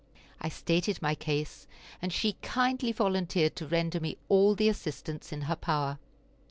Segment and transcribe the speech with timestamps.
[0.41, 1.67] I stated my case,
[2.01, 5.99] and she kindly volunteered to render me all the assistance in her power.